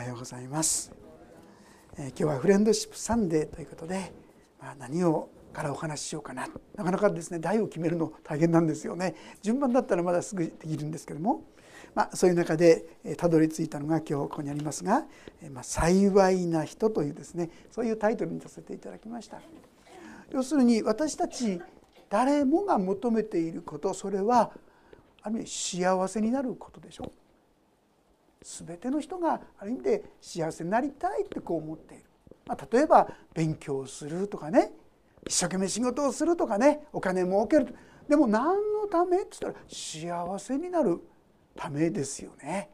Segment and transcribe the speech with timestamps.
[0.00, 0.90] はようございます、
[1.98, 4.14] えー、今日はフレンドシップサンデーということで、
[4.58, 6.48] まあ、何をからお話ししようかな。
[6.74, 9.14] なかなかですね題を決めるの大変なんですよね。
[9.42, 11.42] 順番だったらまだすぐできるんですけども、
[11.94, 12.86] まあ、そういう中で
[13.18, 15.04] たどり着いたのが今日ここにありますが
[15.52, 19.42] 「まあ、幸いな人」というですねそういうタイトルにさせていただきました。
[20.30, 21.60] 要するに私たち
[22.08, 24.50] 誰もが求めていることそれは
[25.20, 27.04] ある意味幸せになることでしょ。
[27.04, 27.19] う
[28.42, 32.04] 全ての人がある意味で幸せになりたいってこう思っている、
[32.46, 34.72] まあ、例えば勉強するとかね。
[35.26, 36.86] 一生懸命仕事をするとかね。
[36.92, 37.74] お金儲ける
[38.08, 41.00] でも何のためって言ったら幸せになる
[41.54, 42.70] ためですよね。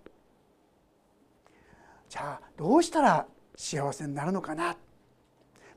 [2.09, 3.27] じゃあどうしたら
[3.57, 4.77] 幸せになるのかな？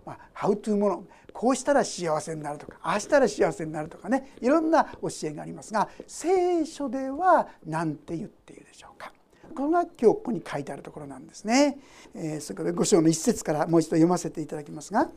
[0.05, 4.35] まあ、ハウトゥーものこうしたら幸せになるとかああしたら幸せになるとかね。
[4.39, 9.11] いろんな教えがありますが聖書では何て言っているでしょうか？
[9.49, 11.77] これが今日ここに書いてあるところなんですね。
[12.16, 15.09] えー、それから5章の一節からもう一度読ませていただきますが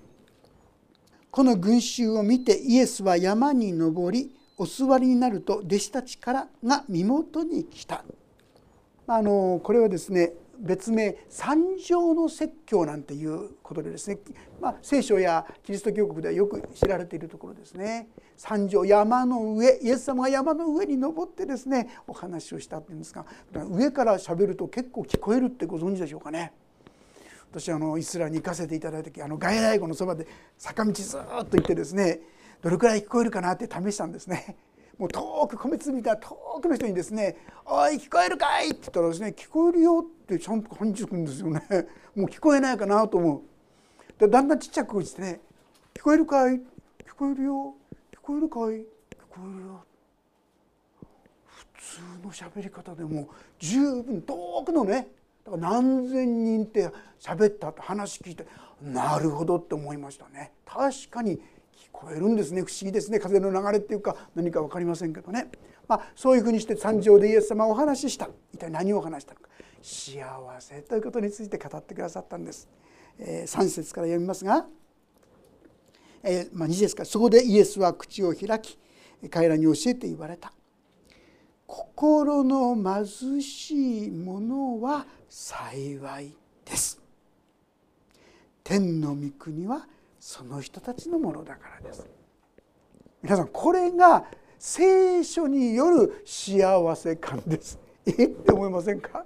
[1.30, 8.05] この群衆を見てイエスは山に登りお座りになると弟子たちからが身元に来た。
[9.07, 14.18] あのこれはですね別名三条の説教なんていうことでですね、
[14.60, 23.27] まあ、聖書やキリスト教国ではよく知られているところですね三条山の上イエス様が山の上に登ってですねお話をしたっていうんですが
[23.71, 26.52] 上から喋ると結構聞こえるってご存知でしょうかね。
[27.51, 32.21] 私あのイスラエルに行かせていただいた時あの外来語のそばで坂道ずっと行ってですね
[32.63, 34.57] どれくらい聞こえるかなって試したんですね。
[34.99, 41.61] もう遠く米粒みたいな遠くの人にですね「おい聞こえるかい?」って言ったらですね「聞こえるよ」ってちゃんと感じてくるんですよね。
[42.15, 43.43] もう聞こえないかなと思う。
[44.19, 45.41] でだんだんちっちゃくしてね
[45.95, 46.57] 「聞こえるかい？
[46.57, 46.63] 聞
[47.16, 47.74] こえるよ。
[48.13, 48.63] 聞こえるかい？
[48.63, 48.87] 聞
[49.29, 49.85] こえるよ」
[51.47, 55.09] 普通の喋り方でも十分遠くのね
[55.45, 58.46] だから何千人って喋ったって話聞いて
[58.80, 60.52] なるほどって思いましたね。
[60.65, 61.41] 確かに聞
[61.91, 62.63] こえるんですね。
[62.63, 63.19] 不思議ですね。
[63.19, 65.49] 風の流れっていうか何か分かりませんけどね、
[65.89, 68.29] まあ、そういうふうにして参上でイエス様お話しした。
[68.53, 69.49] 一体何を話したのか。
[69.82, 70.25] 幸
[70.60, 72.69] せということについて語ってくださったんです。
[73.19, 74.66] え、3節から読みますが、
[76.22, 78.78] えーまあ、2節からそこでイエスは口を開き
[79.31, 80.53] 彼らに教えて言われた。
[81.66, 87.00] 心の貧しい者は幸いです。
[88.62, 89.88] 天の御国は
[90.20, 92.06] その人たちのものだからです
[93.22, 94.25] 皆さんこれが
[94.59, 98.26] 聖書による幸せ感ですえ？
[98.26, 99.25] って思いませんか？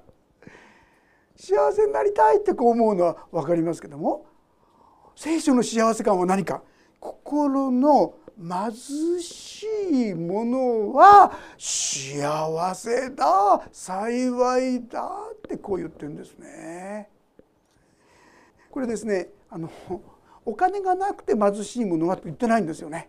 [1.36, 4.26] 幸せになりたいってこう思うのは分かりますけども
[5.14, 6.62] 聖書の幸せ感は何か？
[6.98, 9.66] 心の貧し
[10.10, 17.08] いものは幸せだ幸いだってこう言ってるんですね。
[18.70, 19.70] これですねあの
[20.44, 23.08] お金がなくて貧しいものはと言ってないんですよね。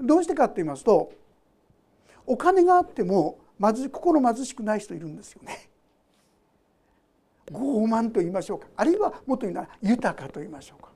[0.00, 1.12] どうしてかって言いますと
[2.26, 5.70] お金があっても貧心貧しくない人いるんですよね。
[7.52, 10.90] 傲慢と言いましょうかあるいはもっと言うなら豊かと言いましょうか。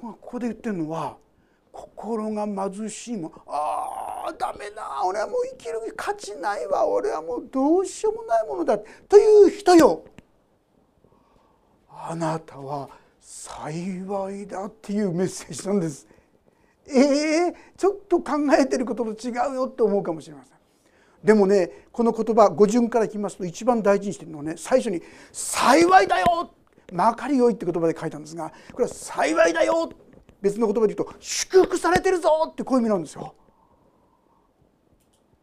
[0.00, 1.16] ここで言ってるのは
[1.70, 8.78] 心が貧しいものああダメだ俺はもう生きる価値ないわ俺はもうどうしようもないものだ
[9.08, 10.04] という人よ
[11.88, 16.08] あなたは幸いだっていうメッセージなんです。
[16.88, 20.56] えー、ちょっと考えてることと違うよって思うかもしれません。
[21.22, 25.00] でもねこの言葉語順から聞きますと一番大事にしてるのはね最初に
[25.32, 26.50] 「幸いだよ!」
[26.92, 29.90] 「まかりよい」って言葉で書いたんですがこれは「幸いだよ!」
[30.42, 33.34] 別の言葉で言うと「祝福されてるぞ!」ってこういう意味なんですよ。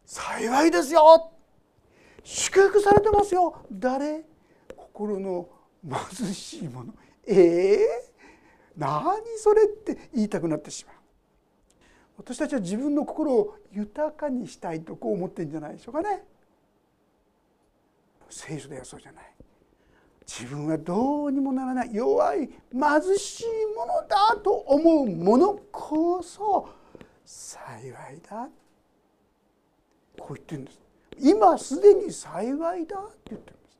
[0.04, 1.30] 幸いですよ
[2.24, 4.24] 祝福されてますよ誰？
[4.76, 5.48] 心の
[6.18, 6.92] 貧しいもの
[7.26, 7.78] えー、
[8.76, 9.04] 何
[9.38, 10.96] それって言いたくなってしまう
[12.20, 16.22] 私たちは自分の心を豊かにしたいとこう思ってるんじゃないでしょうかね。
[18.28, 19.24] 聖書ではそうじゃない。
[20.26, 23.44] 自分はどうにもならない弱い貧しい
[23.74, 26.68] ものだと思うものこそ
[27.24, 28.48] 幸いだ。
[30.18, 30.80] こう言ってるんです。
[31.18, 33.78] 今すでに幸いだって言ってるんです。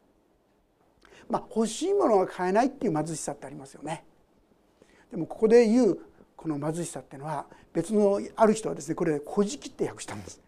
[1.28, 4.02] まあ、欲しいものが買えないっていう貧しさってありますよね。
[5.10, 5.98] でもここで言う
[6.40, 7.44] この貧しさっていうのは
[7.74, 10.40] 別のある人はですねこれ「古事記」って訳したんです。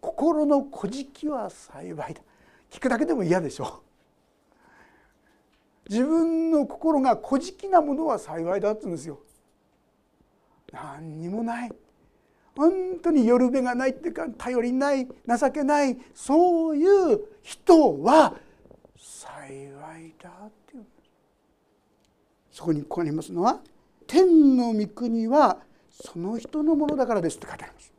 [0.00, 2.22] 心の古事記は幸いだ。
[2.70, 3.82] 聞くだけでも嫌でしょ
[5.88, 9.18] 自分の心が古事記なものは幸いだって言うんですよ。
[10.70, 11.72] 何にもない。
[12.56, 18.36] 本当に夜べがないっていうか頼りない情けないそういう人は
[18.96, 19.44] 幸
[19.98, 20.90] いだっていうんで
[22.52, 22.56] す。
[22.58, 23.60] そこにここにありますのは
[24.10, 25.58] 「天の御国は
[25.88, 27.92] その人のものだからです」って書いてあります。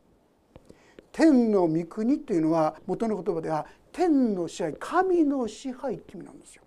[1.13, 6.63] 天の御国っていうのは元の言葉では天の支配神の支配って意味なんですよ。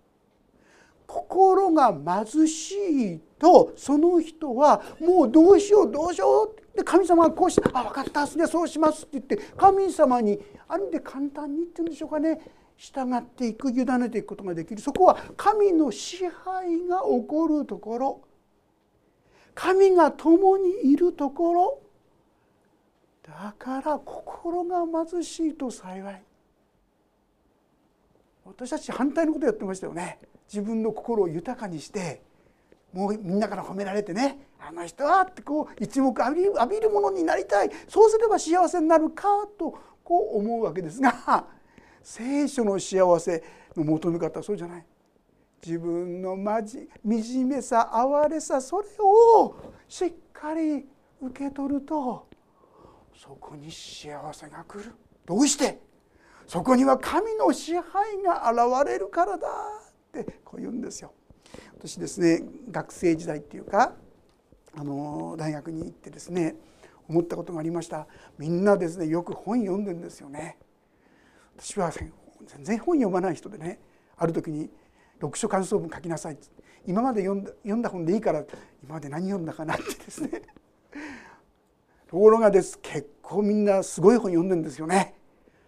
[1.06, 2.73] 心が貧し
[3.17, 12.41] いとその人はもうどうしようどうしようって神様がこうして「あ分かったすねそうします」って言って神様にあるんで簡単にっていうんでしょうかね
[12.79, 18.20] 従っていく委ねていくことができるそこは神の支配が起こるところ
[19.55, 21.81] 神が共にいるところ。
[23.23, 26.23] だから心が貧しいと幸い。
[28.45, 30.19] 私たち反対のことやってましたよね。
[30.47, 32.23] 自分の心を豊かにして
[32.93, 34.49] もうみんなから褒められてね。
[34.61, 37.71] あの人はってこう一目浴びる浴びるものになりたい。
[37.89, 39.29] そうすれば幸せになるか
[39.59, 41.47] とこう思うわけですが
[42.03, 43.43] 聖書の幸せ
[43.77, 44.87] の求め方はそうじゃない。
[45.65, 49.55] 自分のまじ惨めさ哀れさそれを
[49.89, 50.87] しっかり
[51.23, 52.29] 受け取ると
[53.15, 54.93] そこに幸せが来る。
[55.25, 55.81] どうして？
[56.47, 61.13] そこには神の支配が現れるからだってこう言うんですよ。
[61.79, 63.95] 私ですね学生時代っていうか
[64.77, 66.57] あの大学に行ってですね
[67.09, 68.07] 思ったことがありました。
[68.37, 70.59] みんなですねよく本読んでんですよね。
[71.57, 72.13] 私は全
[72.65, 73.81] 然本読まない人でね
[74.17, 74.69] ある時に
[75.21, 76.39] 読書感想文書きなさい。
[76.87, 78.45] 今まで読んだ読んだ本でいいから
[78.83, 80.43] 今まで何読んだかなってですね。
[82.09, 82.79] ところがです。
[82.81, 85.15] 結構みんなすごい本読んでんですよね。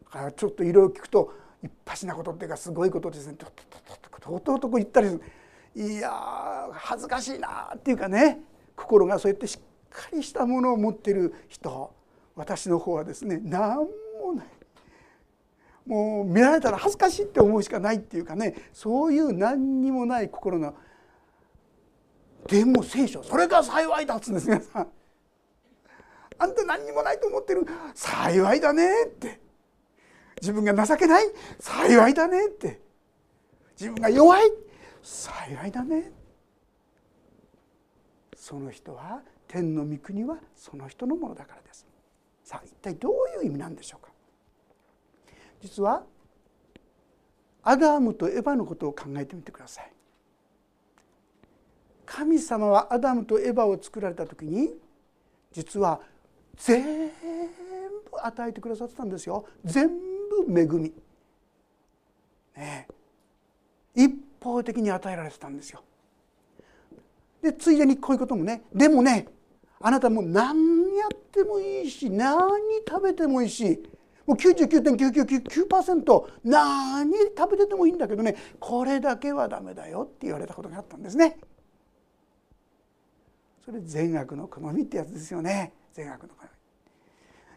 [0.05, 1.33] だからちょっといろいろ聞くと
[1.63, 3.35] 一発なことっていうかすごいことですね。
[3.35, 5.23] ととととこ言ったりする
[5.77, 6.11] いや
[6.73, 8.41] 恥ずかしいなっていうかね
[8.75, 9.61] 心がそうやってしっ
[9.91, 11.95] かりしたものを持ってる人
[12.35, 13.87] 私の方はですね何
[15.87, 20.75] もう見られたら恥ずかしいって思うしかないっていうかねそういう何にもない心の
[22.49, 24.89] でも聖書それが幸いだっつうんです皆さん。
[26.39, 27.67] あんた何にもないと思ってる。
[27.95, 29.41] 幸いだねって。
[30.41, 31.25] 自分が情けない。
[31.59, 32.81] 幸いだねって。
[33.79, 34.51] 自分が弱い。
[35.03, 36.11] 幸いだね
[38.35, 41.87] その人は天の御国はその人のものだからです。
[42.43, 43.13] さあ一体どう
[43.43, 44.06] いう意味なんでしょうか。
[45.67, 46.05] 実は
[47.65, 49.93] アダムとエヴァのことを考えてみてください。
[52.07, 54.75] 神様はアダムとエヴァを作られた時に
[55.51, 56.01] 実は
[56.57, 56.79] 全
[57.09, 57.13] 部
[58.23, 59.45] 与えてくださってたんですよ。
[59.65, 59.89] 全
[60.47, 60.93] 部恵み、
[62.57, 62.87] ね、
[63.93, 65.83] 一方的に与えられてたんですよ。
[67.43, 68.63] でついでにこういうこともね。
[68.73, 69.27] でもね
[69.81, 72.39] あなたも何やってもいいし何
[72.89, 73.83] 食べてもいいし
[74.27, 81.39] もう99.999%何食べててもいいんだけどねこれだけはダメだよって言われたことがあったんですね。
[83.65, 86.49] それ善悪の好みってやつですよね善悪の好み。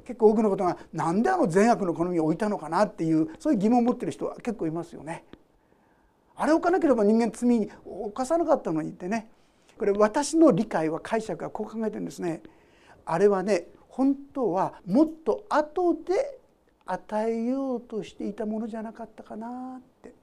[0.05, 5.23] 結構多くのことが何であの善悪の好みを置いたのかなっていうそういう疑問を持ってる人は結構いますよね。
[6.35, 9.29] あれ置かなければ人間罪に犯さなかったのにってね
[9.77, 12.41] これ私の理解は解釈はこう考えてるんですね。
[13.05, 16.38] あれはね本当はもっと後で
[16.91, 20.13] 与えようとしていたものじゃなかったかなって。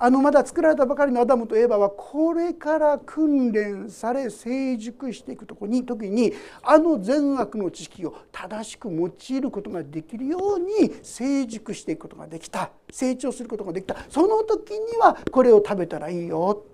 [0.00, 12.70] あのまだ作られたばかりのアダムとエヴァはこれから訓練され成熟していくとこに時にあの善悪の知識を正しく用いることができるように成熟していくことができた。
[12.90, 13.96] 成長することができた。
[14.08, 16.64] その時にはこれを食べたらいいよ。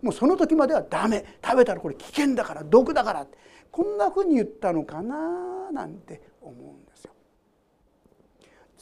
[0.00, 1.24] もうその時まではダメ。
[1.44, 3.38] 食べたらこれ危険だから毒だからって。
[3.72, 6.91] こんなふうに言ったのかななんて思うんです。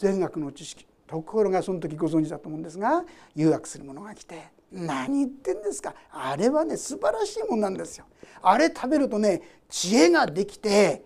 [0.00, 0.87] 善悪の知識。
[1.07, 3.04] ところがその時ご存知だと思うんですが
[3.35, 5.92] 誘惑する者が来て「何言ってんですか？
[6.12, 8.04] あれはね素晴らしいもんなんですよ」
[8.40, 11.04] あれ食べるとね知恵ができて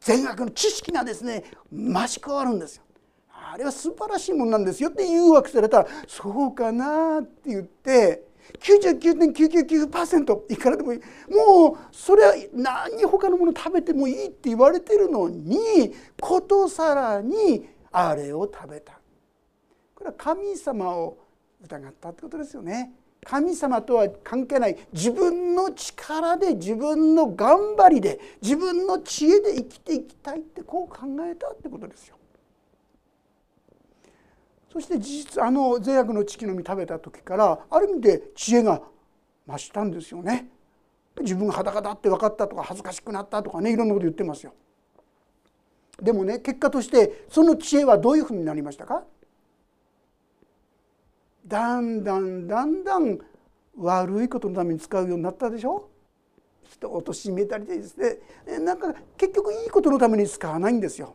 [0.00, 2.82] 善悪の知識がですね増し加わるんですよ。
[3.32, 8.26] あれは素晴らしいもんなんですよって誘惑されたら「そうかな」って言って
[8.60, 11.00] 99.999%いくらでもいい。
[11.34, 18.98] もうそれは何他のもの食べてもいいって言われてるのにことさらにあれを食べた
[19.94, 21.18] これは神様を
[21.62, 22.92] 疑ったってことですよね。
[23.24, 32.16] 神様とは関係ない自分の力で自分の頑張りで自分の知恵で生きていきたいってこう考えたってことですよ。
[34.72, 38.82] そして事実あの善悪の知識の実食べた時からある意味で知恵が
[39.46, 40.48] 増したんですよね。
[41.20, 44.52] 自分が裸だって分かったとか恥ずかしくなったとかねいろんなこと言ってますよ。
[46.00, 49.02] でもね結果としてその知恵はどういうふうになりましたか？
[51.46, 53.18] だんだんだんだん
[53.76, 55.88] 悪いことのために使うようになったでしょ？
[56.70, 58.18] 人を貶めたりですね
[58.60, 61.14] なんか結局いいことのために使わないんですよ。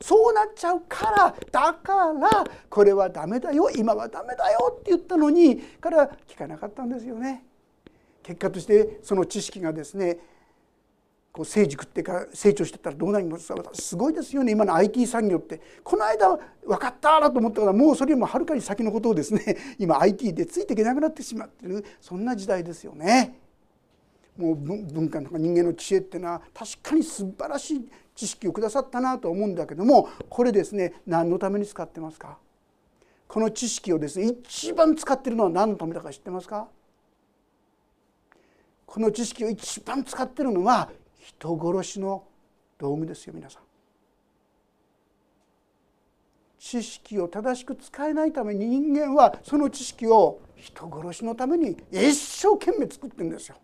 [0.00, 7.44] そうなっちゃうからだからこれはダメだよ今はダメだよって言ったのにから聞かなかったんですよね。
[8.22, 10.18] 結果としてその知識がですね
[11.36, 13.62] こう成熟ってか成長してったらどうなりますか？
[13.74, 14.52] すごいですよね。
[14.52, 15.60] 今の IT 産業って。
[15.84, 16.30] この間
[16.64, 23.38] 分かったなと思ったからもうそれよりもはるかに先のことをですね 今 IT でついていけなくなってしまってるそんな時代ですよね。
[24.38, 32.38] もう文化とか人間の知恵っていうのは確かに素晴らしい知識をくださったなと思うんだけどもこれですね何のために使ってますか？
[33.28, 36.68] この知識をですね一番使ってるのは何のためだか知ってますか？
[38.86, 40.90] この知識を一番使ってるのは
[41.26, 42.22] 人殺しの
[42.78, 43.62] 道具ですよ皆さん。
[46.58, 53.56] 知識を正しく使えないために人間はその知識を人殺しのために一生懸命作ってるんですよ。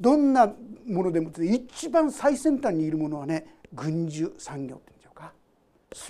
[0.00, 0.50] どんな
[0.86, 5.32] ものでも一番最先端にいるものはね軍需産業っていうんでしょうか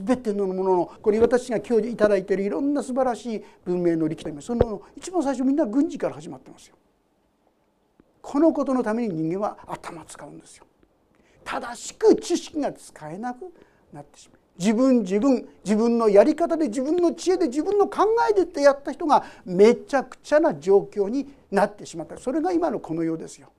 [0.07, 6.77] 全てのもののこれ私が今日頂いてるいろんな素晴らしい文明の力とその一番最初みんな軍事から始まってますよ。
[8.23, 10.67] このことのために人間は頭使うんですよ。
[11.45, 13.53] 正しく知識が使えなく
[13.93, 14.41] なってしまう。
[14.59, 23.51] 自分自分自分のやり方で自分の知恵で自分の考えでってやった人がめちゃくちゃな状況になってしまったそれが今のこの世ですよ。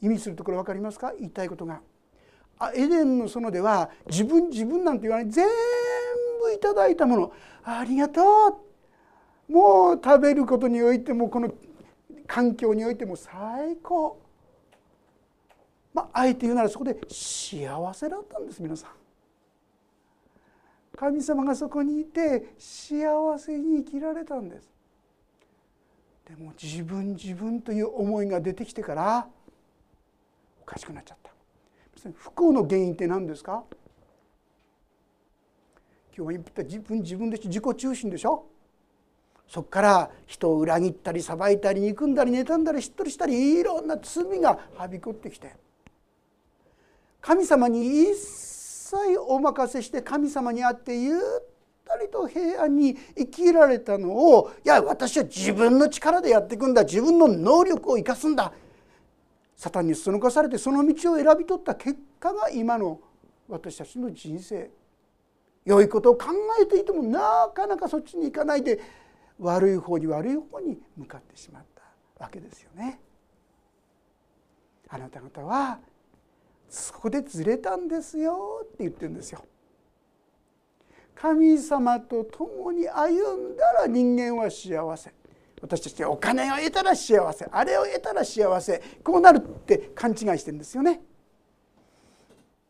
[0.00, 1.12] 意味するところ分かりますか？
[1.16, 1.80] 言いたいことが。
[2.74, 5.46] エデンの園では自分自分なんて言わない全
[6.44, 7.32] 部いただいたもの
[7.64, 8.22] ありがと
[9.48, 11.52] うもう食べることにおいてもこの
[12.32, 14.18] 環境においても最高。
[15.92, 18.90] まああえて言うならそこで幸せだったんです皆さん。
[20.96, 24.70] 神様がそこにいて幸せに生きられたんです。
[26.26, 29.28] でも自分自分という思いが出てきてから
[30.62, 31.30] おかしくなっちゃった。
[32.14, 33.62] 不幸の原因って何ですか？
[36.16, 38.46] 今日は言った自分自分で自己中心でしょ。
[39.52, 45.54] そこから人を裏切ったり裁いたり憎んだり妬んだりしっとりしたりいろんな罪がはびこってきて。
[47.20, 48.96] 神様に一切
[49.28, 51.20] お任せして神様にあってゆっ
[51.84, 56.84] たりと平安に生きられたのをいや私は自分の力でやっていくんだ。
[56.84, 58.54] 自分の能力を生かすんだ。
[59.54, 62.98] サタンにそのかされてその道を選び取った結果が今の
[63.48, 64.70] 私たちの人生。
[65.66, 66.28] 良いことを考
[66.58, 68.80] えていてもなかなかそっちに行かないで
[69.42, 73.00] 悪い方に悪い方に向かってしまったわけですよね。
[74.88, 75.78] あなた方は
[76.68, 79.44] そこでずれたんですよって言ってるんですよ。
[81.14, 85.12] 神様と共に歩んだら人間は幸せ
[85.60, 91.00] 私たちお金を得たら幸せあれを得たら幸せこうなるって勘違いしてるんですよね。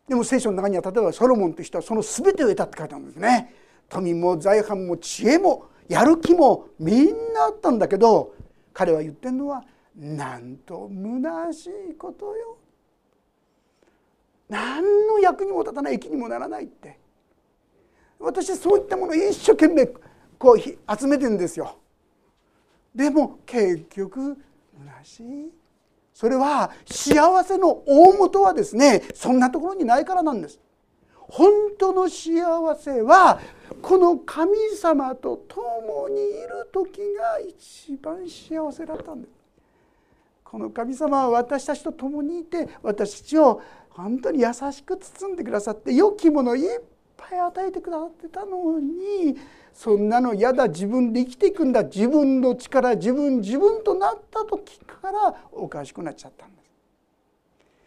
[0.09, 3.55] でも聖書の中には例えばソロモンという人はその全てを得たって書いてあるんですね。
[3.89, 8.35] 富も財産も知恵もやる気もみんなあったんだけど
[8.73, 9.65] 彼は言ってるのは
[9.97, 12.57] なんと虚しいことよ。
[14.49, 16.99] 何の役にも立たない益にもならないって。
[18.19, 19.89] 私そういったものを一生懸命
[20.39, 21.79] こう集めてんですよ。
[22.95, 24.37] でも結局
[24.79, 25.53] 虚しい。
[26.15, 30.61] それは幸せの大元はですねそんなところにないからなんです。
[31.33, 32.43] 本当の幸
[32.77, 33.41] せは
[33.81, 39.33] この神様と共にいる時が一番幸せだったんです
[40.45, 46.81] この神様は私たちと共にいて私たちを本当に優しく包んでくださって良きものいっ
[47.17, 49.35] ぱい与えてくださってたのに
[49.73, 56.62] そんなの嫌だ自分で生きていくんだ自分の力自分自分となった時からおかしくなっちゃったんです。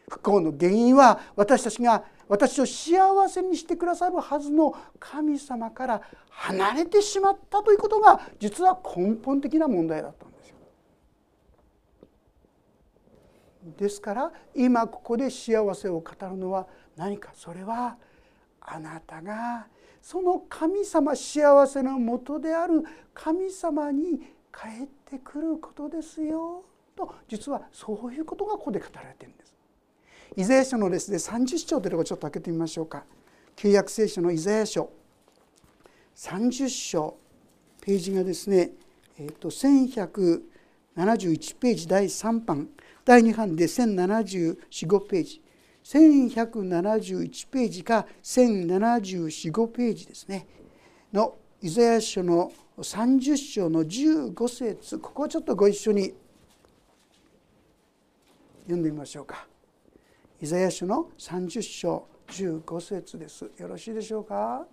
[0.10, 10.56] 不幸の原因は私たちが私を幸せにしてくださるはずの神様から離れてしまったということが実は根本的な問題だったんですよ。
[13.78, 17.98] ですから今ここで幸せを語るのは何かそれは
[18.62, 19.68] あなたが
[20.02, 22.84] その神様幸せのもとである
[23.14, 24.20] 神様に
[24.54, 26.64] 帰ってくることですよ
[26.96, 29.45] と実はそういうことがここで語られてるんです。
[30.36, 33.03] イザヤ書のですね30章というところちょっと開けてみましょうか。
[33.55, 34.91] 旧約聖書のイザヤ書。
[36.15, 37.17] 30章。
[37.82, 38.72] ページがですね、
[39.17, 42.70] えー、と1171ページ第3版。
[43.05, 45.41] 第2版で1074ページ。
[45.84, 50.48] 1171ページか1074ページですね。
[51.13, 55.00] のイザヤ書の30章の15節。
[55.00, 56.13] ここをちょっとご一緒に
[58.63, 59.48] 読んでみましょうか。
[60.46, 63.50] イザヤ書の30章15節です。
[63.58, 64.64] よろしいでしょうか？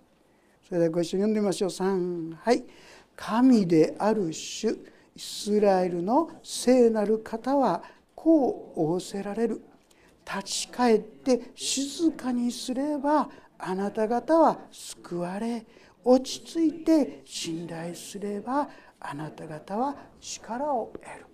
[0.61, 1.69] それではご一緒に読んでみましょう。
[1.71, 2.63] 3はい。
[3.15, 7.81] 神である主イスラエルの聖なる方は
[8.13, 9.63] こう仰せられる。
[10.23, 13.27] 立ち返って静かにすれば
[13.57, 15.65] あなた方は救われ。
[16.03, 21.25] 落ち着いて信頼すればあなた方は力を得る。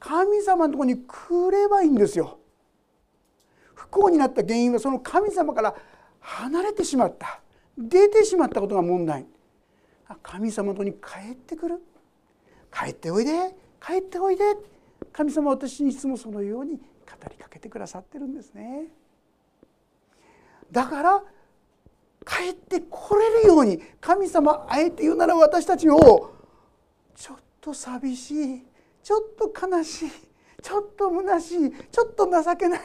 [0.00, 2.40] 神様のところに来ればいいんですよ。
[3.94, 5.74] 幸になった原因はその神様から
[6.20, 7.40] 離れてしまった。
[7.78, 9.26] 出てしまったことが問題。
[10.22, 11.80] 神様とに帰ってくる。
[12.72, 13.54] 帰っておいで。
[13.80, 14.44] 帰っておいで。
[15.12, 16.82] 神様は私にいつもそのように語
[17.30, 18.88] りかけてくださってるんですね。
[20.72, 21.22] だから
[22.26, 26.34] 帰ってこれるように神様あえて言うなら私たちを
[27.14, 28.62] ちょっと寂しい
[29.02, 30.10] ちょっと悲しい
[30.62, 32.80] ちょっと虚しいちょっと情けない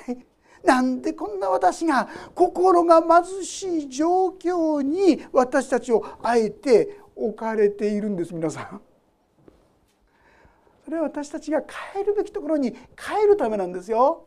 [0.63, 8.81] なんでこんな私が心が貧しい状況に私たちをあえて置かれているんです皆さん。
[10.83, 14.25] それは私たちが帰るべきところに帰るためなんですよ。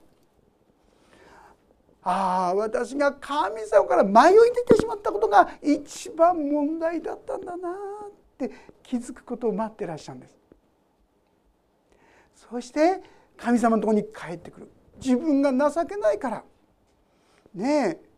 [2.05, 4.35] ああ私が神様から迷い
[4.67, 7.75] 出てしまったことが一番問題だったんだなっ
[8.37, 8.51] て
[8.83, 10.37] 気づくことを待ってらっしゃるんです。
[12.35, 13.03] そして
[13.37, 14.71] 神様のところに帰ってくる
[15.03, 16.45] 自分が情けないから
[17.55, 18.13] ねえ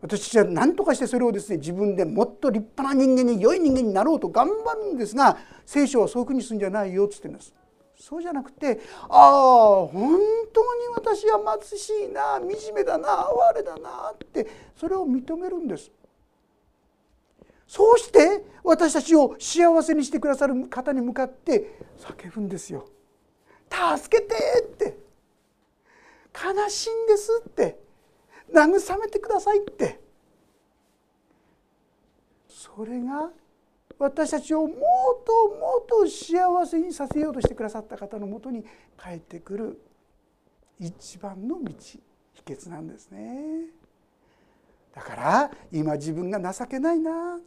[0.00, 7.54] 私は何とかしてそれをですね自分でもっと立派な人間に良い人間になろうと頑張るんですが聖書はそういうふうにするんじゃないよっつってんです。
[7.98, 10.20] そうじゃなくてああ本
[10.52, 14.46] 当に私は貧しいな惨めだな哀れだなって
[14.76, 15.90] それを認めるんです。
[17.66, 22.86] そうして私たちを幸せにしてくださる方に向かって叫ぶんですよ。
[23.70, 25.05] 助けてって
[26.36, 27.78] 悲しいんですって
[28.52, 30.00] 慰めてくださいって
[32.48, 33.30] それが
[33.98, 34.70] 私たちをもっ
[35.24, 38.62] ともっと幸せにさせようとしてくださった方のもとに
[39.02, 39.80] 帰ってくる
[40.78, 42.02] 一番の道秘
[42.44, 43.70] 訣なんですね。
[44.94, 47.38] だから今自分が情けないな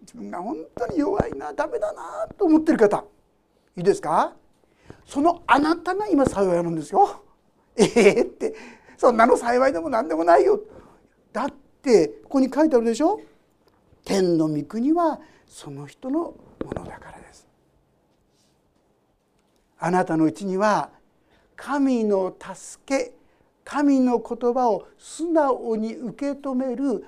[0.00, 3.04] 自分が本当に弱いなダメだなと思ってる方
[3.76, 4.34] いいですか？
[5.04, 7.24] そのあなたが今幸いなんですよ。
[7.78, 8.54] ええー、って
[8.96, 10.60] そんなの幸いでも何でもないよ。
[11.32, 13.20] だってここに書いてあるでしょ？
[14.04, 17.46] 天の御国はその人のものだからです。
[19.78, 20.90] あなたのうちには
[21.54, 23.12] 神の助け
[23.64, 27.04] 神の言葉を素直に受け止める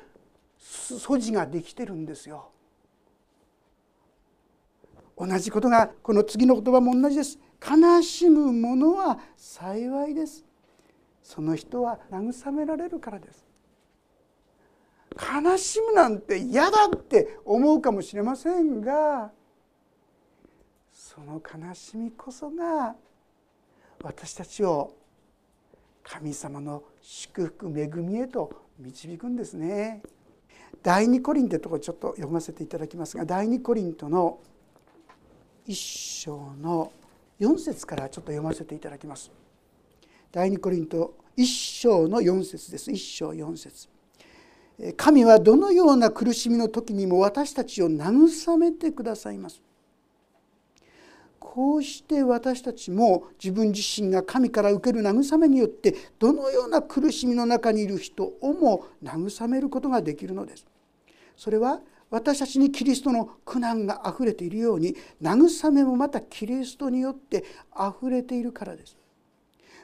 [0.59, 2.51] 素地ができてるんですよ。
[5.17, 7.39] 同じことがこの次の言葉も同じです。
[7.61, 10.45] 悲しむ者は幸いです。
[11.31, 13.47] その人は慰められるからです
[15.17, 19.31] 悲しむなんて嫌だって思うかもしれませんが
[20.93, 22.97] その悲しみこそが
[24.03, 24.93] 私たちを
[26.03, 30.03] 神様の祝福恵みへと導くんですね。
[30.83, 34.41] 第二コリントとこちょっと読ませていただきますが第二コリントの
[35.67, 36.91] 一章の
[37.39, 39.31] 4節からちょっと読ませていただきます。
[40.33, 42.93] 第二コリント一章の4節です。
[42.93, 43.89] 一章4節。
[44.97, 49.61] 神はどのような苦しみの時にも私たちを慰めてくださいます。
[51.41, 60.65] こうして私たちも自分自身が神から受ける慰めによってどのような苦しみの中にいる人をも慰めることができるのです。
[61.37, 69.00] それは私たちにキリストの苦難があふれているように慰めもまたキリストによってあふれているからです。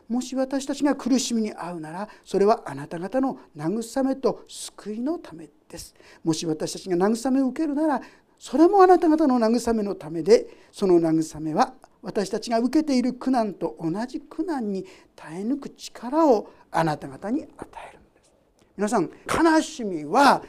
[0.09, 5.95] もし私たちが苦しみに遭うならそれはあなた方の慰めと救いのためです。
[6.23, 8.03] もし私たちが慰めを受けるなら
[8.39, 18.33] それもあなた方の慰めのためでその慰めは私たちが受けている苦難と同じ苦難に耐え抜く力をあなた方に与えるんです。
[18.77, 20.43] 皆さん悲しみは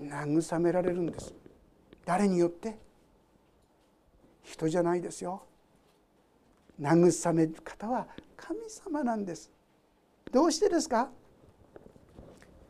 [0.00, 1.34] 慰められるんです。
[2.04, 2.76] 誰によって？
[4.42, 5.42] 人じゃないですよ。
[6.80, 9.50] 慰める方は神様なんです。
[10.32, 11.10] どうしてですか？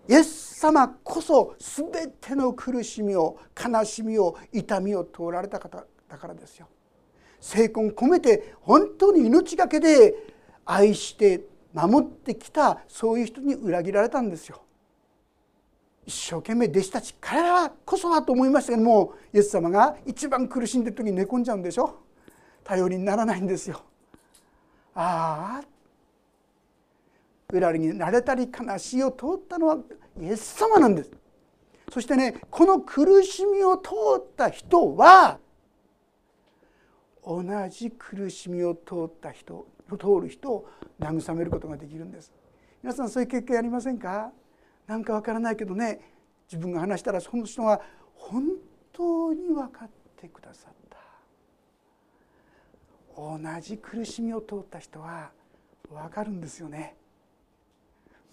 [0.09, 6.68] イエス様こそ全ての苦しみを悲しみを痛みを通られた方だからですよ。
[7.40, 10.14] 精魂込めて本当に命がけで
[10.64, 14.62] 愛して守ってきたそういう人に裏切られたんですよ。
[16.07, 22.03] 一生懸命弟子たち彼らこそはと思いましたけどもイエス様が一番苦しんでる時に寝込んじゃうんでしょ。
[22.62, 23.83] 頼りにならないんですよ。
[24.95, 25.65] ああ
[27.53, 29.79] 裏切りになれたり悲しいを通ったのは
[30.21, 31.11] イエス様なんです。
[31.93, 35.39] そしてねこの苦しみを通った人は
[37.25, 42.33] 同じ苦しみを通った人通る人を慰めることができるんです。
[42.83, 44.33] 皆さんそういう経験ありませんか？
[44.87, 46.01] 何かわからないけどね
[46.51, 47.81] 自分が話したらその人が
[48.15, 48.45] 本
[48.93, 50.84] 当に分かってくださった。
[53.16, 55.31] 同じ苦しみを通った人は
[55.90, 56.96] 分かるんですよね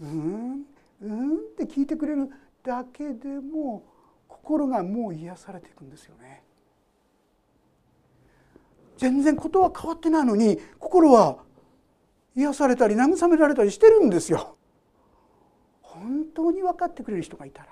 [0.01, 0.65] うん
[1.01, 2.29] うんって聞いてくれる
[2.63, 3.83] だけでも
[4.27, 6.43] 心がもう癒されていくんですよね
[8.97, 11.37] 全然ことは変わってないのに心は
[12.35, 14.55] 癒されたり慰められたりしてるんですよ。
[15.81, 17.69] 本当に分かってくれる人がいたら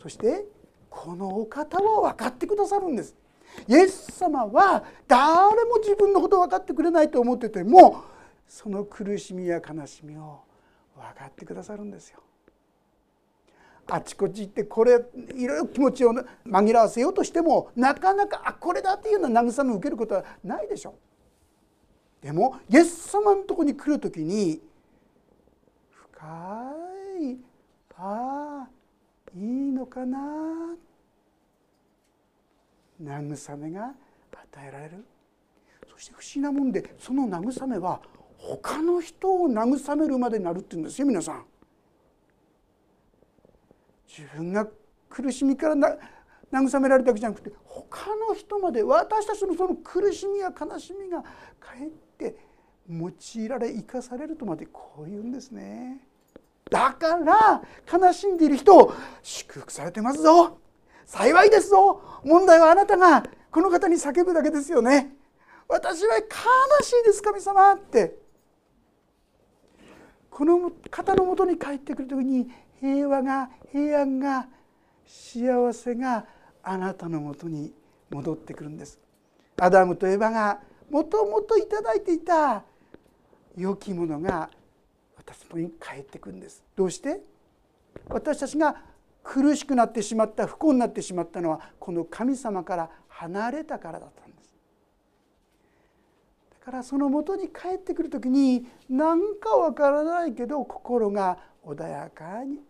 [0.00, 0.46] そして
[0.88, 3.16] このお方は分かってくださるんです。
[3.68, 8.04] イエス様は誰も自分のこと分かってくれないと思ってても
[8.46, 10.40] その苦しみや悲しみを
[10.94, 12.20] 分かってくださるんですよ。
[13.88, 15.00] あちこち行ってこれ
[15.34, 16.12] いろいろ気持ちを
[16.44, 20.94] 紛らわせようとしてもなかなかあこれだっていうような慰めを受けることはないでしょ
[22.22, 22.26] う。
[22.26, 24.60] でもイエス様のとこに来る時に
[25.90, 26.26] 深
[27.20, 27.38] い
[27.98, 28.68] ああ
[29.36, 30.74] いいのかな
[33.02, 33.92] 慰めが
[34.32, 35.04] 与えられる
[35.88, 38.00] そして不思議なもんでその慰めは
[38.38, 41.44] 他の人を慰めるまでなるって言うんですよ皆さん。
[44.06, 44.66] 自分が
[45.08, 45.98] 苦しみから
[46.52, 52.36] 慰められたわけじゃなくて他の人まで私たちのその苦しみや悲しみがかえって
[52.88, 56.00] 用いられ生かされるとまでこう言うんですね。
[56.70, 60.58] だから悲しんでいる人を祝福されてますぞ
[61.06, 62.02] 幸いですぞ。
[62.24, 65.14] 問題はあなたがこの方に叫ぶだけですよね。
[65.68, 66.24] 私は悲
[66.82, 68.18] しいです神様って。
[70.28, 74.46] この方のもとに帰ってくる時に平和が平安が
[75.06, 76.26] 幸せが
[76.62, 77.72] あなたのもとに
[78.10, 78.98] 戻ってくるんです。
[79.58, 82.62] アダムとエバがもともと頂いていた
[83.56, 84.50] 良きものが
[85.16, 86.62] 私のに帰ってくるんです。
[86.76, 87.22] どうして？
[88.08, 88.76] 私たちが
[89.26, 94.54] 苦しくなってしまった不幸になってしまったのはこの神様から離れたからだったんです。
[96.60, 102.60] だからそのもとに帰ってくる時に何かわからないけど心が穏やかに。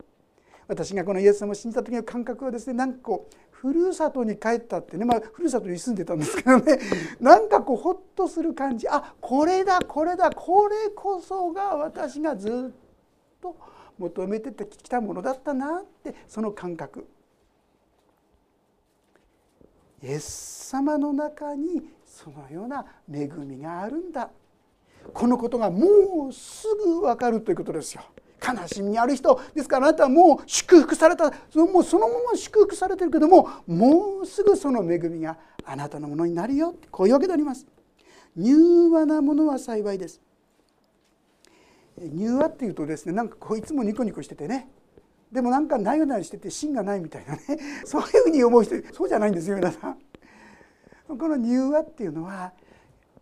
[0.66, 6.78] 私がこのイエス様を信じた時の感覚はですねなんかこうふるさとに帰ったってねまあふるさとに住んでたんですけどね。
[7.20, 8.88] なんかこうほっとする感じ。
[8.88, 13.54] あこれだこれだこれこそが私がずっと
[13.98, 17.06] 求めてきたものだったなってその感覚
[20.02, 24.30] イエス様の中にそのような恵みがあるんだ
[25.12, 28.02] このことがもうすぐ分かるということですよ。
[28.46, 37.66] 悲しみにある人ですからあなたはもう祝福されたもうそのまま祝福されてるけどももうすぐその恵みがあなたのものになるよこういうわけであります。
[38.36, 40.20] 柔和なものは幸いです。
[41.98, 44.68] 柔和っていうとですねなんかこういつもニコニコしててね。
[45.32, 47.40] でもなんかなようなしてて芯がないみたいなね。
[47.84, 49.98] そういうふうに思う人そうじゃないんですよ皆さん。
[51.08, 52.52] この柔和っていうのは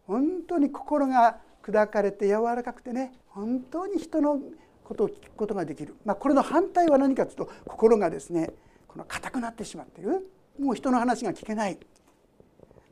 [0.06, 4.40] 本当に心が砕かれて柔らかくてね本当に人の
[4.84, 8.50] ことを聞くことができる、まあ、これの反対は何かというと心がですね
[8.88, 10.30] この硬くなってしまっている。
[10.58, 11.78] もう人の話が聞けない。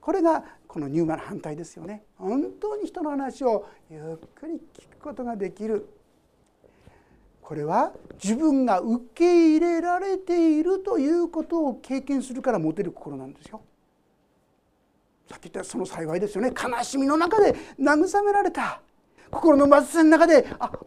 [0.03, 2.03] これがこのニューマの反対ですよね。
[2.19, 4.01] 本当に人の話をゆっ
[4.35, 5.89] くり聞くことができる。
[7.41, 13.61] これは自分が受け入れられているということを経験するから持てる心なんですよ。
[15.29, 16.53] さっき言ったその幸いですよね。
[16.53, 18.81] 悲しみの中で慰められた。
[19.31, 20.81] 心の貧しさの中であ本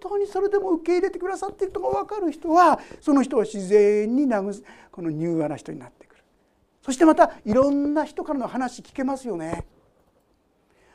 [0.00, 6.05] 当にそれでも受け入れてくださっているとが分かる人はその人は自然に慰この柔和な人になって
[6.86, 9.66] そしてまたいろんな人からの話聞けますよね。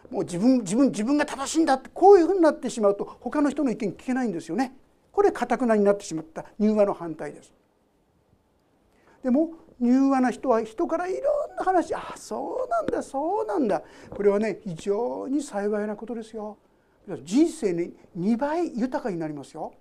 [0.10, 4.74] もう自分自分自分が正しいんだってこういうふうになってしまうと他の人の意見聞けないんですよね。
[5.12, 7.54] これかたくなになってしまった柔和の反対です。
[9.22, 9.52] でも
[9.82, 11.18] 柔和な人は人からいろ
[11.54, 16.58] んな話あそうなんだそうなんだこれはね非常に幸いなことですよ。
[17.26, 19.74] 人生に2倍豊かになりますよ。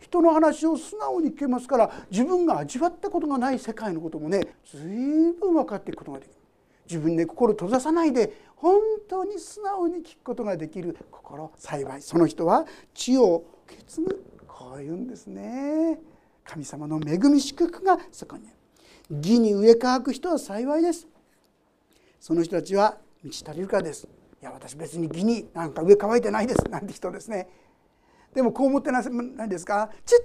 [0.00, 6.34] 人の話を素直に聞けますから自分が味わったことがない世界のこともね随分分かっていくことができる。
[6.86, 10.96] 自分で心閉ざさないで本当に素直に聞くことができる。
[11.10, 12.02] 心幸い。
[12.02, 14.24] その人は血を受け継ぐ。
[14.48, 16.00] こういうんですね。
[16.44, 18.56] 神様の恵み祝福がそこにある。
[19.16, 21.06] 義に植え替く人は幸いです。
[22.18, 24.08] その人たちは満ち足りるからです。
[24.42, 26.64] いや私別に義になんか植え替えてないです。
[26.68, 27.48] なんて人ですね。
[28.34, 29.90] でもこう思ってないですか？
[30.06, 30.18] ちっ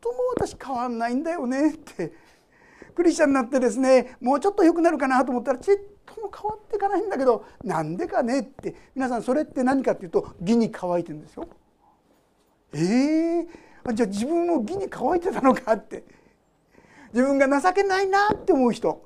[0.00, 2.12] とも私変わんないんだよねって
[2.94, 11.48] クリスチャンになってですねもうちょっと良くなるかなと思ったらちっとも変わっていかないんだけどなんでかねって皆さんそれって何かっていうと義に乾いてるんですよ。
[12.72, 13.46] えー、
[13.94, 16.04] じゃあ自分も義に乾いてたのかって
[17.12, 19.04] 自分が情けないなって思う人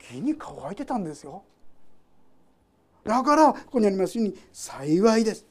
[0.00, 1.44] 義に乾いてたんですよ。
[3.04, 5.46] だからここにありますように幸いです。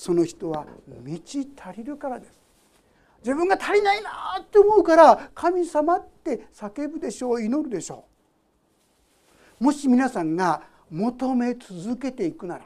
[0.00, 0.64] その人は
[1.04, 2.32] 満ち足りるからです。
[3.22, 4.10] 自分が足りないな
[4.40, 8.06] って思うから神様って叫ぶでしょう祈るでしょ
[9.60, 9.64] う。
[9.64, 12.64] もし皆さんが求め続けていくなら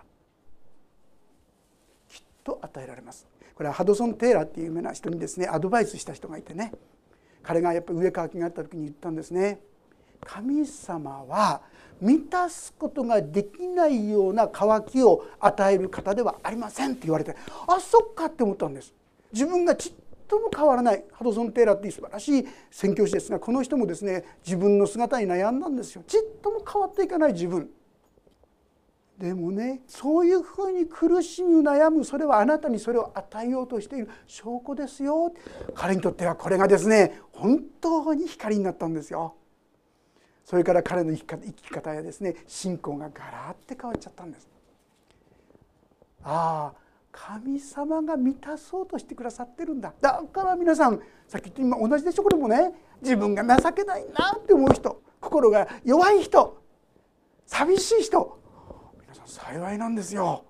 [2.08, 3.26] きっと与えられます。
[3.56, 6.70] これはハドソン・テイラーっていう有名な人にですねアドバイスした人がいてね。
[7.42, 9.58] 彼がやっぱり上乾きがあった時に言ったんですね。
[10.24, 11.62] 神様は
[12.00, 17.34] 満たすことができないような渇きを与える方ではありませんって言われて
[17.66, 18.92] あそっかって思ったんです。
[19.32, 19.92] 自分がちっ
[20.28, 21.04] とも変わらない。
[21.12, 26.02] ハドソン・テイラーっていう素晴らしい宣教師ですがこの人もですね自分の姿に悩んだんですよ。
[26.06, 27.70] ちっとも変わっていかない自分。
[29.18, 34.08] でもねそういうふうに苦しむ悩むそれはあなたにそれを与えようとしている。
[34.26, 35.32] 証拠ですよ。
[35.74, 39.34] 彼にとってはこれがですね本当に光になったんですよ。
[40.44, 44.48] それから彼の生き方やですね信仰がガラッて変わっちゃったんです。
[46.22, 49.94] ああ神様が満たそうとしてくださってるんだ。
[50.00, 56.62] だから皆さんさっき言った今同じでしょこれもね自分が情けないなって思う人心が弱い人
[57.46, 58.38] 寂しい人
[59.00, 60.44] 皆さん幸いなんですよ。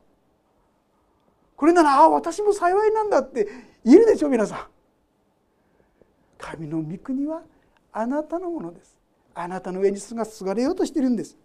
[1.56, 3.48] これならあ私も幸いなんだって
[3.84, 4.66] 言えるでしょ皆さん。
[6.36, 7.42] 神の御国は
[7.92, 8.96] あなたのものです。
[9.34, 11.36] あなたの上にすがすがれようとしているんです。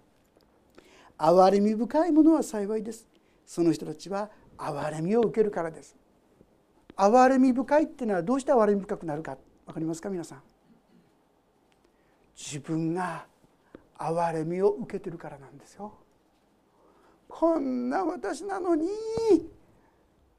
[1.18, 3.08] 憐れみ深いものは幸いです。
[3.46, 5.96] その人たちは憐れみを受けるからです。
[6.96, 9.38] 憐れみ深いっていうのはどうして憐れみ深くなるか。
[9.66, 10.42] 分かりますか皆さん。
[12.38, 13.26] 自分が
[13.98, 15.94] 憐れみを受けてるからなんですよ。
[17.28, 18.88] こんな私なのに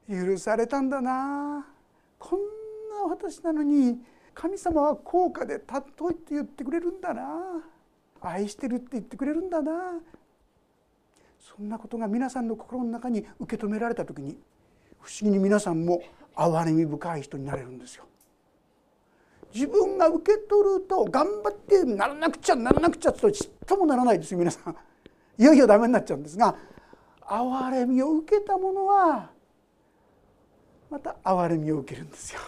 [0.09, 1.65] 許されたんだな。
[2.17, 2.39] こん
[2.89, 3.99] な私なのに
[4.33, 7.23] 神様は高価で尊いって言ってくれるんだな
[8.21, 9.71] 愛してるって言ってくれるんだな
[11.39, 14.37] そんなことが皆さんの心の中に受け止められた時に
[15.01, 16.01] 不思議に皆さんも
[16.35, 18.05] 憐れみ深い人になれるんですよ。
[19.53, 24.75] 自分が受け取ると頑張ってならなくちゃならなくちゃとちっともならないですよ皆さん。
[25.37, 26.55] いよいよダメになっちゃうんですが
[27.21, 29.29] 憐れみを受けた者は
[30.89, 32.39] また憐れみを受けるんですよ。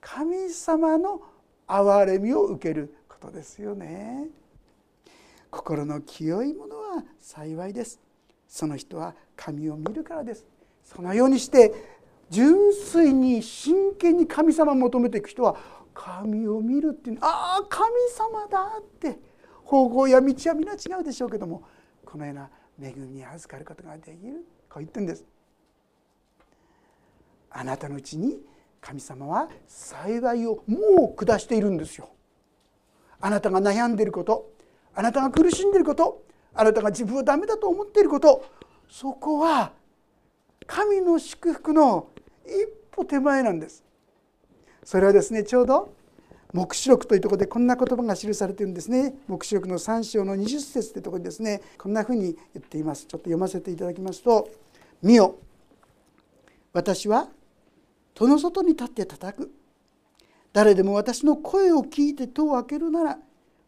[0.00, 1.20] 神様の
[1.66, 4.28] 憐れみを受けることですよね。
[5.50, 8.00] 心の清いものは幸いです。
[8.46, 10.46] その人は神を見るからです。
[10.82, 11.72] そのようにして
[12.30, 15.56] 純粋に真剣に神様を求めていく人は
[15.94, 17.18] 神を見るっていう。
[17.20, 19.18] ああ神様だって。
[19.64, 21.62] 方法や道は皆違うでしょうけども
[22.06, 22.48] このような
[22.82, 24.46] 恵みに預かることができる。
[24.70, 25.24] こう言ってるんです。
[27.50, 28.40] あなたのうちに
[28.80, 32.10] 神様は幸いをもう下しているんですよ。
[33.20, 34.52] あなたが悩んでいること
[34.94, 36.22] あなたが苦しんでいること
[36.54, 38.44] あなたが自分はダメだと思っていること
[38.88, 39.72] そこは
[40.66, 42.08] 神の祝福の
[42.46, 43.84] 一歩手前なんです。
[44.84, 45.92] それはですねちょうど
[46.52, 49.14] 黙示録というところでこんな言葉が記されているんですね。
[49.26, 51.60] 黙示録の3章の20節というところにですね。
[51.76, 53.06] こんなふうに言っています。
[53.06, 54.48] ちょっと読ませていただきますと
[55.02, 55.36] 「見よ
[56.72, 57.28] 私は
[58.18, 59.52] 戸の外に立って叩く。
[60.52, 63.18] 誰でも私の声を聞いて戸を開けるなら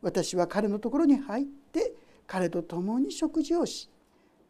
[0.02, 1.92] 私は彼のところに入って
[2.26, 3.88] 彼と共に食事をし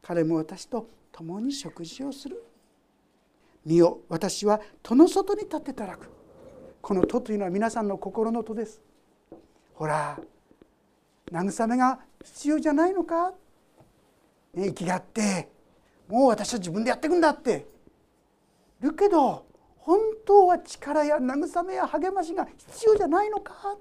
[0.00, 2.42] 彼も私と共に食事をする。
[3.66, 6.08] 見よ私は戸の外に立ってただく。
[6.80, 8.80] この戸というのは皆さんの心の戸です。
[9.74, 10.18] ほら
[11.30, 13.34] 慰めが必要じゃないのか、
[14.54, 15.50] ね、生きがって
[16.08, 17.66] もう私は自分でやっていくんだって。
[18.80, 19.49] るけど
[19.80, 23.76] 本当は力や慰めや励ましが必要じゃないのか？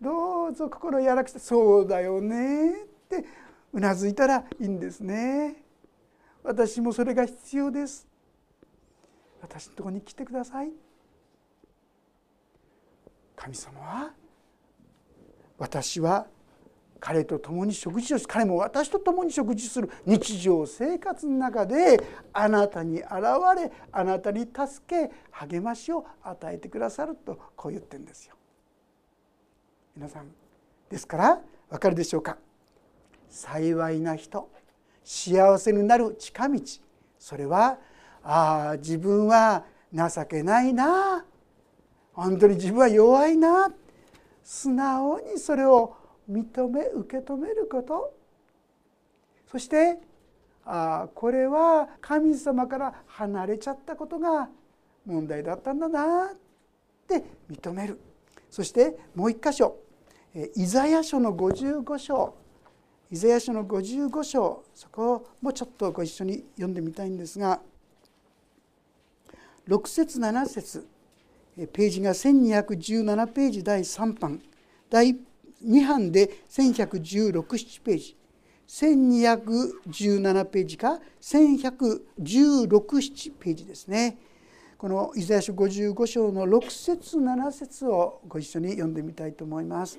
[0.00, 2.82] どうぞ心柔らくしてそうだよね。
[2.82, 3.24] って
[3.72, 5.62] うなずいたらいいんですね。
[6.42, 8.06] 私もそれが必要です。
[9.40, 10.72] 私のとこに来てください。
[13.36, 14.12] 神様は
[15.58, 16.26] 私は
[17.04, 22.00] 彼と共に食事をし彼も私と共に食事する日常生活の中で
[22.32, 23.10] あなたに現
[23.56, 28.36] れあなたに助け励ましを与えてくださるとこう言ってるんですよ。
[29.96, 30.28] 皆さん
[30.88, 32.38] ですから分かるでしょうか？
[33.28, 34.48] 幸いな人
[35.02, 36.60] 幸せになる近道
[37.18, 37.78] それは
[38.22, 41.24] ああ自分は情けないな。
[42.12, 43.72] 本当に自分は弱いな。
[44.44, 45.96] 素直にそれを
[46.32, 48.14] 認め受け止めること。
[49.50, 49.98] そして
[50.64, 54.48] あこれは神様から離れちゃったことが
[55.04, 56.36] 問題だったんだなっ
[57.06, 57.98] て認める。
[58.50, 59.76] そしてもう一箇所。
[60.56, 62.34] イザヤ書の55章。
[63.10, 64.64] イザヤ書の55章。
[64.74, 67.60] そこもちょっとご一緒に読んでみたいんですが。
[69.68, 70.86] 6節7節。
[71.56, 74.40] ページが1217ページ第3版。
[74.88, 75.16] 第1
[75.64, 78.16] 2版で1116ページ。
[78.68, 84.18] 1217ページか1116ページですね。
[84.78, 89.98] このイザヤ書55章の6節7節をご一緒に読んでみたいと思います。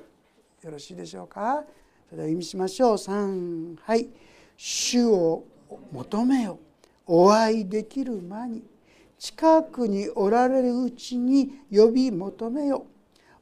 [0.61, 1.63] よろしいでしょうか？
[2.09, 2.95] それでは意味しましょう。
[2.95, 4.09] 3はい。
[4.57, 5.43] 主を
[5.91, 6.59] 求めよ。
[7.05, 8.63] お会いできる間に。
[9.17, 12.85] 近くにおられるうちに呼び求めよ。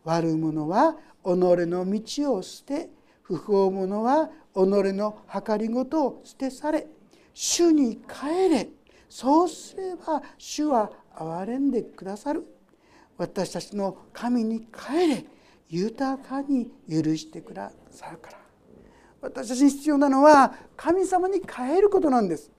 [0.03, 2.89] 悪者は己の道を捨て
[3.21, 6.88] 不法者は己の計りごとを捨てされ。
[7.34, 8.69] 主に帰れ。
[9.07, 12.45] そうすれば主は憐れんでくださる。
[13.17, 15.25] 私たちの神に帰れ。
[15.69, 18.38] 豊かに許してくださるから。
[19.21, 22.51] 私たちに必要なのは神様に帰ることなんです。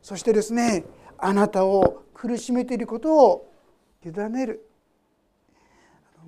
[0.00, 0.84] そしてですね
[1.18, 3.52] あなたを苦しめていることを
[4.04, 4.68] 委ねる。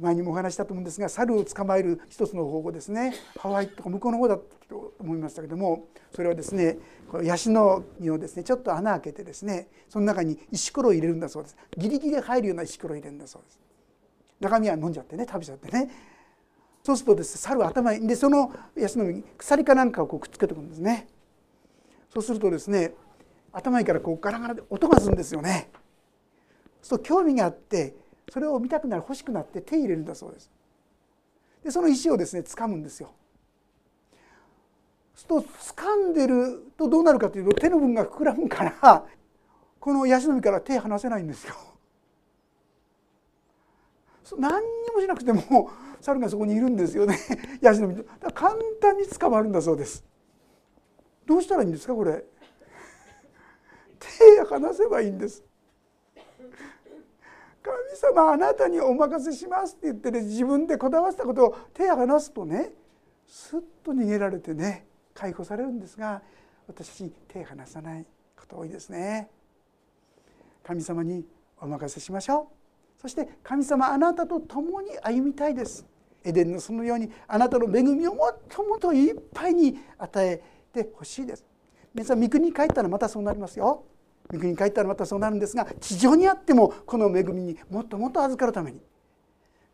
[0.00, 3.14] 前にもお話したと思うんですが猿を捕まえる一つの方法ですね。
[3.38, 6.78] ハワイとか向こうの方だと思いましたけどもそれはですね
[7.10, 11.56] こヤシの実をですねちょっと穴開けてですねその中に石ころを入れるんだそうです。
[11.76, 13.60] ギリギリ入るような石ころを入れるんだそうです。
[14.40, 15.90] 中身は飲んじゃってね食べちゃってね。
[16.82, 21.08] そうするとですね猿は頭にでそのヤシの実鎖かなんかをこうくっつけておくんですね。
[22.12, 22.94] そうするとですね
[23.52, 25.70] 頭からこうガラガラで音がするんですよね。
[26.82, 27.94] そう興味があって
[28.30, 30.50] それを見たくなる欲しくなって手入れるんだそうです。
[31.62, 33.12] でその石をですね掴むんですよ。
[35.14, 39.06] そうすると掴んでるとどうなるかというと手の分が膨らむから
[39.78, 41.54] このヤシの実から手離せないんですよ。
[44.38, 47.18] 何にもしなくても猿がそこにいるんですよね。
[47.60, 48.04] ヤシの実。
[48.20, 50.04] だ簡単に捕まるんだそうです。
[51.26, 52.24] どうしたらいいんですかこれ。
[53.98, 55.42] 手離せばいいんです。
[57.64, 62.72] 神様あなたにお任せしますって言ってね自分でこだわったことを手を離すとね
[63.26, 66.20] すっと逃げられてね解放されるんですが
[66.68, 68.04] 私たち手を離さない
[68.36, 69.30] こと多いですね。
[70.62, 71.26] 神様に
[71.60, 72.50] お任せしましょ
[72.98, 73.00] う。
[73.00, 75.86] そして神様あなたと共に歩みたいです。
[76.24, 81.44] エデンのそのようにあなたの恵みをもっともっといっぱいに与えてほしいです。
[81.92, 83.84] 皆さん三国に帰ったらまたそうなりますよ。
[84.32, 88.80] 御国に帰ったらまたそうなるんですが地上にあってもこの恵みにもっともっと預かるために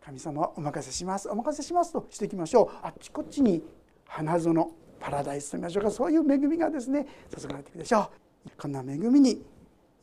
[0.05, 2.79] 神様はお任せしますお任せしますとしていきましょう。
[2.83, 3.63] あっちこっちに
[4.07, 5.91] 花園パラダイスと言いましょうか。
[5.91, 7.07] そういう恵みがですね
[7.39, 8.11] 注がれていくでしょ
[8.47, 8.51] う。
[8.59, 9.45] こんな恵みに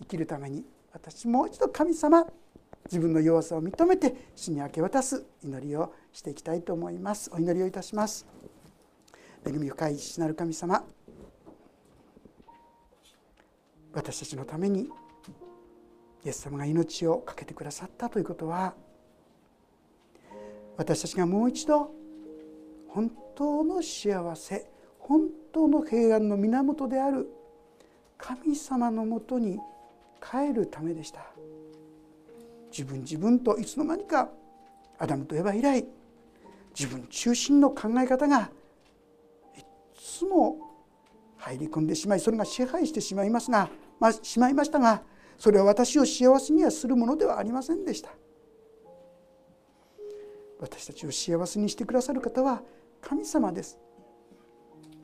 [0.01, 2.25] 生きるために私もう一度神様
[2.86, 7.29] 自分の弱さを認めて死に明け渡す祈りをしていきたいと思います。
[7.33, 8.25] お祈りをいたします。
[9.45, 10.83] 恵み深い父なる神様
[13.97, 14.91] 私たちのために
[16.23, 18.75] イエス様が命を懸けてくださったということは
[20.77, 21.89] 私たちがもう一度
[22.89, 27.27] 本当の幸せ本当の平安の源である
[28.19, 29.57] 神様のもとに
[30.21, 31.21] 帰るためでした。
[32.71, 34.29] 自分自分といつの間にか
[34.99, 35.86] アダムとエヴァ以来
[36.77, 38.51] 自分中心の考え方が
[39.57, 39.62] い
[39.99, 40.57] つも
[41.38, 43.69] 入り込んでしまいそれが支配してしまいますが
[44.21, 45.03] しまいましたが
[45.38, 48.09] それは私を幸せにはするものではありませんでした。
[50.59, 52.63] 私たちを幸せにしてくださる方は
[53.01, 53.78] 神様です。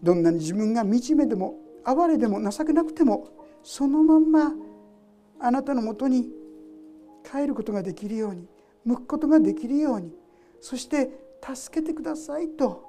[0.01, 3.30] どんなに自分が惨めでも哀れでも情けなくても
[3.63, 4.51] そのまんま
[5.39, 6.30] あなたのもとに
[7.24, 8.47] 帰ることができるように
[8.86, 10.13] 向くことができるように
[10.59, 11.09] そして
[11.41, 12.84] 助けてくださいと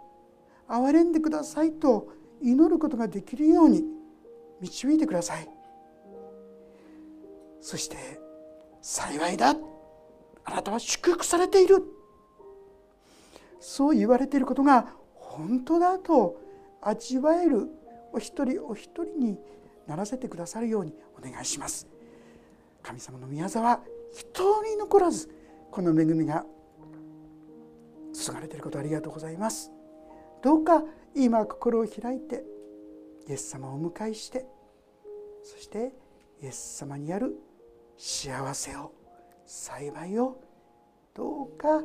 [0.69, 2.09] 憐れんでくださいと
[2.43, 3.85] 祈ることができるように
[4.61, 5.54] 導いてください。
[7.65, 7.97] そして
[8.83, 9.57] 幸いだ。
[10.45, 11.83] あなたは祝福されている。
[13.59, 16.39] そう言われていることが本当だと
[16.83, 17.71] 味わえる。
[18.13, 19.39] お一人お一人に
[19.87, 21.89] ならせてくださるようにお願いします。
[22.83, 23.81] 神様の宮沢
[24.13, 25.31] 一人残らず
[25.71, 26.45] この恵みが
[28.13, 29.73] 注がれていることありがとうございます。
[30.43, 30.85] どうか
[31.15, 32.45] 今心を開いて
[33.27, 34.45] イエス様をお迎えして
[35.43, 35.95] そして
[36.43, 37.35] イエス様にある
[37.97, 38.93] 幸せを
[39.47, 40.41] 幸いを
[41.15, 41.79] どうか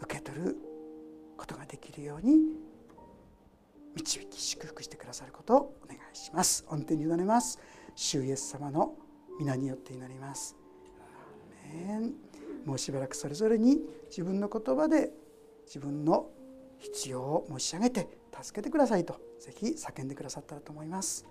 [0.00, 0.56] 受け取る
[1.36, 2.36] ことができるように
[3.94, 6.64] 導き祝福してくださることをお願いします。
[6.68, 7.58] 御手に委ねます。
[7.94, 8.96] 主イエス様の
[9.38, 10.56] 皆によって祈ります。
[12.64, 13.78] もうしばらくそれぞれに
[14.08, 15.12] 自分の言葉で
[15.66, 16.30] 自分の
[16.78, 18.08] 必要を申し上げて
[18.42, 21.26] 助けてくださいとぜひ叫んでくださったらと思います。